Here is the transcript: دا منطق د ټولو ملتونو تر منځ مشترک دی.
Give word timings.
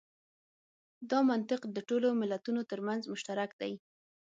دا 1.09 1.19
منطق 1.29 1.61
د 1.75 1.77
ټولو 1.89 2.07
ملتونو 2.21 2.61
تر 2.71 2.79
منځ 2.87 3.01
مشترک 3.11 3.49
دی. 3.61 3.73